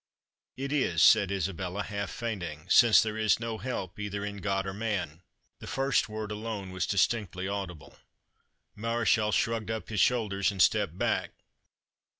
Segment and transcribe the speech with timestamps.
[0.57, 4.73] "It is," said Isabella, half fainting "since there is no help, either in God or
[4.73, 5.21] man."
[5.59, 7.95] The first word alone was distinctly audible.
[8.75, 11.33] Mareschal shrugged up his shoulders and stepped back.